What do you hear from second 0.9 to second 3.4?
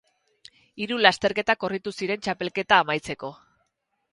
lasterketa korritu ziren txapelketa amaitzeko.